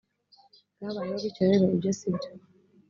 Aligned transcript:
bwabayeho 0.79 1.17
bityo 1.23 1.43
rero 1.49 1.65
ibyo 1.73 1.91
si 1.97 2.07
byo 2.15 2.29